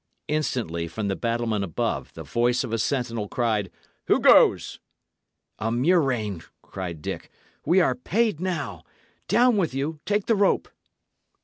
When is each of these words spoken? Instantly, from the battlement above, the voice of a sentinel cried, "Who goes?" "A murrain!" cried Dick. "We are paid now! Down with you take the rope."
Instantly, 0.27 0.87
from 0.87 1.09
the 1.09 1.15
battlement 1.15 1.63
above, 1.63 2.11
the 2.15 2.23
voice 2.23 2.63
of 2.63 2.73
a 2.73 2.79
sentinel 2.79 3.27
cried, 3.27 3.69
"Who 4.07 4.19
goes?" 4.19 4.79
"A 5.59 5.69
murrain!" 5.71 6.41
cried 6.63 7.03
Dick. 7.03 7.29
"We 7.67 7.81
are 7.81 7.93
paid 7.93 8.39
now! 8.39 8.81
Down 9.27 9.57
with 9.57 9.75
you 9.75 9.99
take 10.07 10.25
the 10.25 10.33
rope." 10.35 10.67